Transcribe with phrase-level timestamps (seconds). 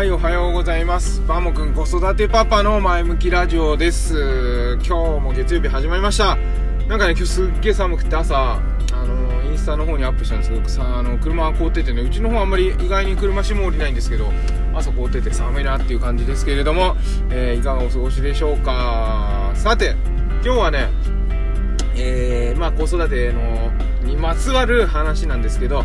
[0.00, 1.20] はい、おはようございます。
[1.28, 4.78] バモくん子育てパパの前向きラジオです。
[4.82, 6.38] 今日も月曜日始まりました。
[6.88, 8.60] なんかね、今日すっげえ寒くて朝、あ
[8.94, 14.32] の、インスタの方にアップしたんですけど、さあの、車凍っててね、うちの方あんまり意外に車霜降りないんですけど、
[14.74, 16.96] 朝凍ってて寒いなっていう感じですけれども、
[17.28, 19.50] えーいかがお過ごしでしょうか。
[19.54, 19.96] さて、
[20.42, 20.88] 今日はね、
[21.96, 23.70] えー、まあ子育ての、
[24.02, 25.84] にまつわる話なんですけど、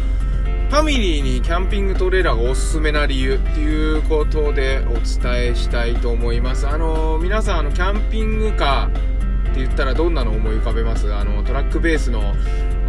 [0.70, 6.68] ファミリーにキャンピングトレーラーがおすすめな理由っていうことでお伝えしたいと思います。
[6.68, 11.14] あの皆さんあのキャンピングカーって言ったらどんなの思い浮かべます？
[11.14, 12.34] あのトラックベースの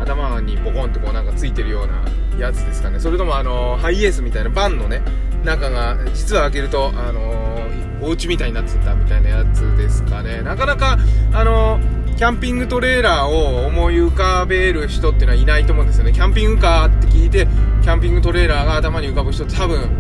[0.01, 2.05] 頭にボコンってこうなんかついてるような
[2.39, 2.99] やつですかね。
[2.99, 5.03] それともあのハイエースみたいなバンのね、
[5.45, 7.67] 中が実は開けるとあの
[8.03, 10.43] お家みたいになってたみたいなやつですかね。
[10.43, 10.99] なかなか
[11.33, 11.79] あの
[12.17, 16.13] キャンピングトレーラーを思い浮かべる人っていうのはいないと思うんですよね。
[16.13, 17.47] キャンピングカーって聞いて、
[17.83, 19.91] キャンピングトレーラーが頭に浮かぶ人って多分、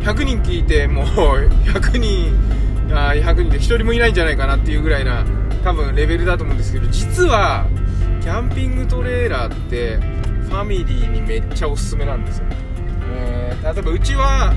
[0.00, 1.04] 100人聞いてもう
[1.68, 2.34] 100人、
[2.92, 5.26] あ100人で1人もいないんじゃないかなっていうぐらいな
[5.62, 7.66] 多分レベルだと思うんですけど、実は、
[8.22, 9.98] キャンピングトレーラーって
[10.48, 12.44] ファミリーにめっちゃおすすめなんですよ。
[13.14, 14.54] えー例えばうちは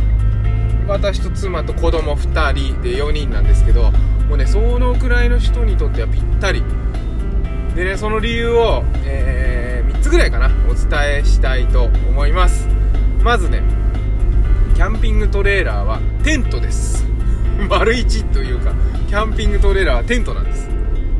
[0.88, 3.92] 私と妻と子供2人で4人なんですけど
[4.30, 6.64] もうねそのくらいの人にとってはぴったり
[7.76, 12.68] でねその理由を、えー3つぐらいかなお伝えしたいと思います。
[13.22, 13.64] まずね
[14.76, 17.06] キャンピングトレーラーはテントです。
[17.70, 18.74] 丸一というか
[19.08, 20.70] キャンピングトレーラーはテントなんです。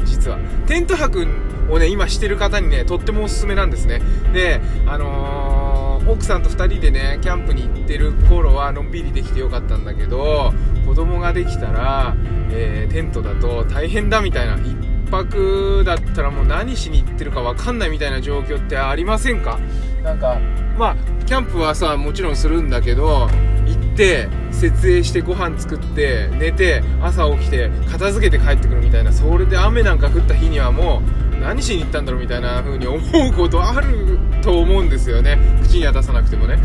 [0.06, 0.38] 実は。
[0.68, 1.26] テント泊
[1.70, 4.02] をね今してる方にねとってもおすすめなんですね。
[4.34, 10.54] であのー奥さんと2人でねキャンプに行ってる頃はのんびりできてよかったんだけど
[10.86, 12.14] 子供ができたら、
[12.52, 14.76] えーテントだと大変だみたいな一
[15.14, 19.60] 泊だったらもう何しに行ってるか分かんないみたいな状況ってありませんか？
[20.04, 20.40] なんか
[20.78, 23.30] まあキャンプはさもちろんするんだけど
[23.66, 31.02] 行って設営してご飯作って寝て朝起きて片付けて帰ってくるみたいなそれで雨なんか降った日にはも
[31.34, 35.38] う何しに行ったんだろうみたいな風に思うことあると思うんですよね。
[35.62, 36.58] 口には出さなくてもね。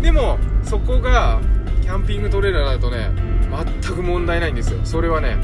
[0.00, 1.40] でもそこが
[1.82, 3.10] キャンピングトレーラーだとね
[3.82, 4.78] 全く問題ないんですよ。
[4.84, 5.36] それはね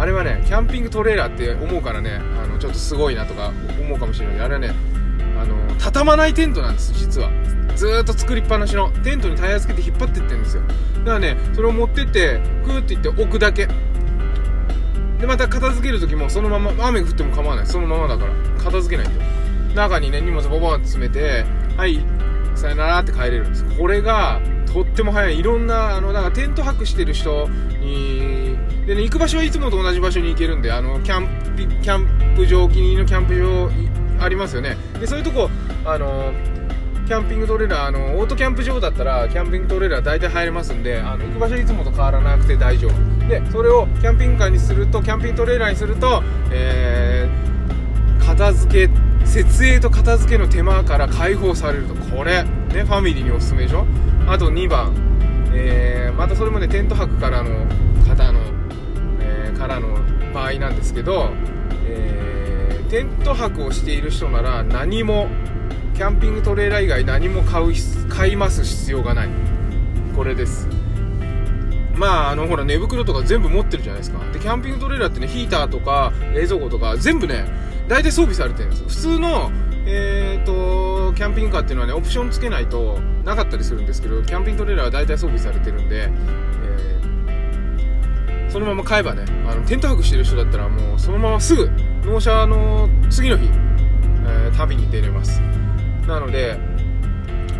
[0.00, 2.12] あれはねキャンピングトレーラーって思うからね
[2.42, 4.40] あのちょっとすごいなとか思うかもしれない。
[4.40, 4.74] あれはね
[5.38, 7.30] あの畳まないテントなんです実は。
[7.76, 8.90] ずっと作りっぱなしの。
[9.04, 10.62] テントにタイヤつけて引っ張ってってるんですよ。
[10.62, 13.68] だからねそれを持ってってグーっていって置くだけ。
[15.20, 17.66] でまた片付ける時もそのまま雨降っても構わない。
[17.66, 18.32] そのままだから。
[18.58, 19.30] 片付けないんだよ。
[19.74, 21.44] 中にね荷物ボボンって詰めて
[21.76, 22.00] はい
[22.54, 23.64] さよならって帰れるんです。
[23.76, 24.40] これが
[24.72, 25.38] とっても早い。
[25.38, 27.48] いろんなあのだからテント泊してる人
[27.80, 28.29] に
[28.86, 33.70] でね行く場所はいつもと同じ場所に行けるんであのキャンピキャンプ場お気に入りのキャンプ場
[34.24, 34.76] ありますよね。
[34.98, 35.48] でそういうとこ
[35.84, 36.32] あの
[37.06, 43.28] キャンピングトレーラーあのオートキャンプ場だったらキャンピングトレーラー大体入れますんであの行く場所いつもと変わらなくて大丈夫。
[43.28, 47.50] でそれをキャンピングカーにするとキャンピングトレーラーにすると、えー
[48.20, 51.94] 片付け設営と片付けの手間から解放されると。
[51.94, 53.86] これねファミリーにおすすめでしょ？
[54.28, 54.94] あと2番、
[55.52, 57.66] えーまたそれもねテント泊からの、
[59.60, 59.88] からの
[60.32, 61.28] 場合なんですけど、
[61.84, 62.40] えー
[62.90, 65.28] テント泊をしている人なら何も
[65.94, 67.72] キャンピングトレーラー以外何も買う
[68.08, 69.28] 買います必要がない。
[70.16, 70.66] これです。
[71.94, 74.18] まああのほら寝袋とか全部持ってるじゃないですか。
[74.32, 77.44] でキャンピングトレーラーってねヒーターとか冷蔵庫とか全部ね
[77.86, 78.88] 大体装備されてるんですよ。
[78.88, 79.52] 普通の
[79.86, 86.10] えー、とキャンピングカーっていうのはねオプションつけないとなかったりするんですけどキャンピングトレーラーは大体装備されてるんで、
[88.60, 91.70] そのまま買えばねあのテント泊してる人だったらもうそのまますぐ
[92.04, 95.40] 納車の次の日、えー旅に出れます。
[96.06, 96.58] なので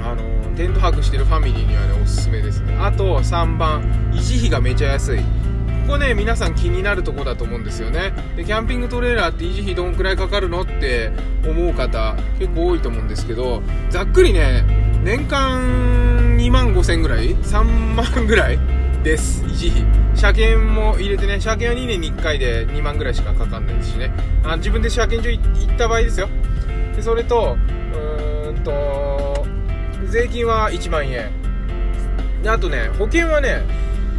[0.02, 0.22] あの
[0.56, 2.76] テント泊してるファミリーにはねおすすめですね。
[2.78, 3.80] あと3番
[4.12, 5.20] 維持費がめちゃ安い。
[5.86, 8.12] ここね皆さん気になるとこだと思うんですよね。
[8.36, 11.12] でキャンピングトレーラーって維持費どんくらいかかるのって
[11.48, 14.64] 思う方結構多いと思うんですけどざっくりね
[15.02, 17.64] 年間2万5千ぐらい？3
[17.94, 18.58] 万ぐらい？
[19.02, 19.42] です。
[19.44, 19.84] 維持費。
[20.14, 24.12] 車検も入れてね車検は2年に1回で2万ぐらいしかかかんないですしね。
[24.44, 26.28] あ自分で車検場行った場合ですよ。
[26.94, 27.56] でそれと
[27.94, 29.46] うーんと
[30.08, 31.30] 税金は1万円。
[32.42, 33.64] であとね保険はね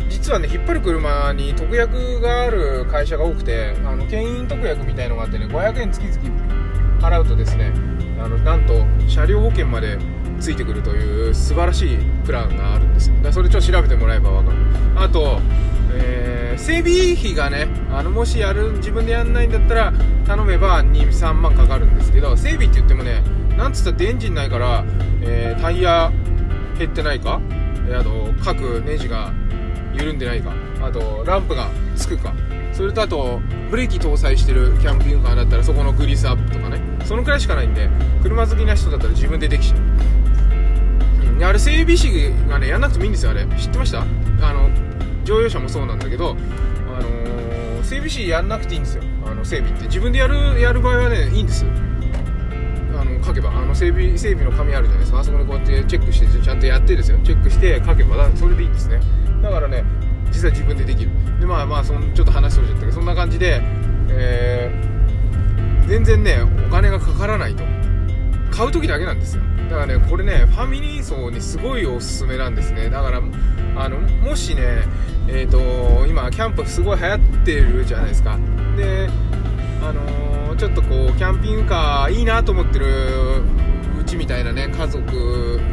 [0.09, 7.71] 実はね引っ張る車に特約がある会社が多くてあの牽引特約みたいのがあってね500円月々払うとですね
[8.19, 8.73] あのなんと
[9.07, 9.97] 車両保険まで
[10.41, 13.11] ついてくるという素晴らしいプランがあるんです。
[13.21, 14.57] だそれちょっと調べてもらえば分かる。
[14.95, 15.39] あと、
[15.93, 19.93] えー整備費がねあのもしやる自分でやんないんだったら
[20.27, 23.23] 頼めば23万かかるんですけど整備って言ってもね
[23.57, 24.83] なんつったってエンジンないから、
[25.21, 26.11] えータイヤ
[26.77, 27.39] 減ってないか？
[27.97, 29.31] あと各ネジが
[29.93, 30.53] 緩んでないか？
[30.83, 32.33] あとランプがつくか？
[32.73, 33.39] それとあと
[33.69, 36.81] ブレーキ搭載してるキャンピングカーだったらそこのグリスアップとかね。
[37.05, 37.89] そのくらいしかないんで
[38.21, 39.79] 車好きな人だったら自分でできちゃう、
[41.45, 43.45] あれ整備士がねやんなくてもいいんですよあれ。
[43.57, 44.01] 知ってました？
[44.01, 44.05] あ
[44.53, 44.69] の
[45.23, 49.03] 乗用車もそうなんだけど、あのー、整備士やんなくていいんですよ。
[49.25, 49.85] あの整備って。
[49.85, 51.65] 自分でやるやる場合はねいいんです
[52.97, 53.49] あの書けば。
[53.51, 55.19] あの整備整備の紙あるじゃないですか。
[55.19, 57.19] あそこにこうやってチェックしてちゃんとやってですよ。
[57.23, 58.99] チェックして書けばそれでいいんですね。
[59.41, 59.83] だからね
[60.27, 61.11] 実際自分でできる。
[61.39, 63.61] でまあまあそのちょっと話しとれちゃったけどそんな感じで、
[64.09, 67.63] えー、全然ねお金がかからないと。
[68.51, 69.43] 買う時だけなんですよ。
[69.71, 72.89] だからねこれねファミリー層にすごいおすすめなんですね。
[72.89, 73.21] だから
[73.77, 74.83] あのもしね
[75.29, 78.37] えっ、ー、と今キャンプすごい流行ってるじゃないですか。
[78.75, 79.09] で
[79.81, 82.85] あのー、ちょっとこうキャンピングカーいいなと思ってる
[83.97, 85.09] うちみたいなね家族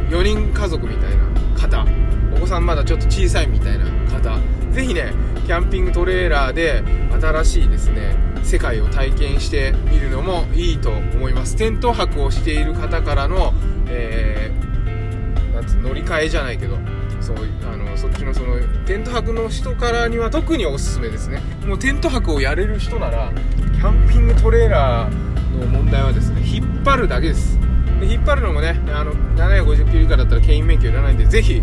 [0.09, 1.85] 4人家族みたいな方
[2.33, 4.39] お子さんまだちょっと小さいみたいな方
[4.71, 5.11] ぜひね
[5.45, 11.55] キャンピングトレーラーで新しいですね世界を体験してみるのもいいと思います。
[11.55, 13.53] テント泊をしている方からの、
[13.89, 16.77] えー、なんつ乗り換えじゃないけど
[17.19, 17.37] そう
[17.71, 18.55] あのそっちのその
[18.85, 21.41] テント泊の人からには特におすすめですね。
[21.65, 23.31] もうテント泊をやれる人なら
[23.73, 27.59] キャンピングトレーラーの問題はですね引っ張るだけです。
[27.99, 31.61] で引っ張るのもねあの750キロ以下だったら牽引免許いらないんでぜひ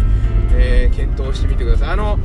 [0.58, 1.90] えー、検討してみてください。
[1.90, 2.19] あの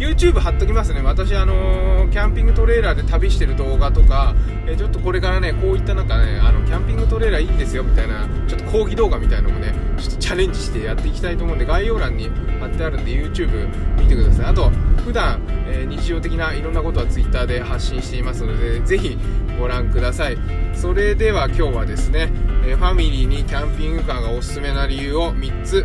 [0.00, 1.02] YouTube 貼っときますね。
[1.02, 4.34] 私あのー、キャンピングトレーラーで旅してる動画とか、
[4.66, 13.68] えー、ちょっとこれからねこういったなんかねあのキャンピングトレーラーいいんですよみたいなちょっと講義動画みたいなのもねちょっとチャレンジしてやっていきたいと思うんで概要欄に貼ってあるんで YouTube
[14.00, 14.46] 見てください。
[14.46, 14.70] あと
[15.04, 19.18] 普段、えー、日常的ないろんなことは Twitter で発信していますのでぜひ
[19.58, 20.38] ご覧ください。
[20.74, 22.30] それでは今日はですね、
[22.64, 25.84] えファミリーにキャンピングカーがおすすめな理由を3つ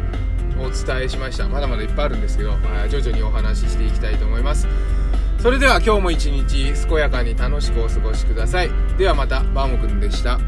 [0.59, 1.47] お伝えしました。
[1.47, 4.67] まだまだいっぱいあるんですけど、まあ、徐々にお話ししていきたいと思います。
[5.39, 8.69] それでは今日も一日健やかに楽しくお過ごしください。
[8.97, 10.39] ではまたバーモくんでした。